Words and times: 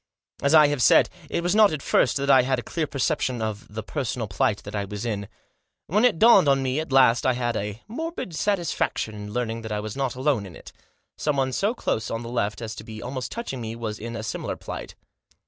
As 0.41 0.55
I 0.55 0.65
have 0.69 0.81
said, 0.81 1.11
it 1.29 1.43
was 1.43 1.53
not 1.53 1.71
at 1.71 1.83
first 1.83 2.17
that 2.17 2.27
I 2.31 2.41
had 2.41 2.57
a 2.57 2.63
clear 2.63 2.87
perception 2.87 3.39
of 3.39 3.71
the 3.71 3.83
personal 3.83 4.27
plight 4.27 4.63
that 4.63 4.75
I 4.75 4.83
was 4.83 5.05
in. 5.05 5.27
When 5.85 6.03
it 6.05 6.17
dawned 6.17 6.49
on 6.49 6.63
me 6.63 6.79
at 6.79 6.91
last 6.91 7.23
I 7.23 7.33
had 7.33 7.55
a 7.55 7.83
morbid 7.87 8.33
satisfaction 8.33 9.13
in 9.13 9.31
learning 9.31 9.61
that 9.61 9.71
I 9.71 9.79
was 9.79 9.95
not 9.95 10.15
alone 10.15 10.47
in 10.47 10.55
it. 10.55 10.71
Someone 11.17 11.51
so 11.51 11.75
close 11.75 12.09
On 12.09 12.23
the 12.23 12.29
left 12.29 12.63
as 12.63 12.73
to 12.77 12.83
be 12.83 12.99
almost 12.99 13.31
touching 13.31 13.61
me 13.61 13.75
was 13.75 13.99
in 13.99 14.15
a 14.15 14.23
similar 14.23 14.55
plight. 14.55 14.95